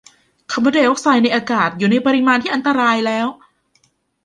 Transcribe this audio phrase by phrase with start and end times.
[0.51, 3.27] คาร์บอนไดอ็อกไซด์ในอากาศ อยู่ในปริมาณที่อันตรายแล้ว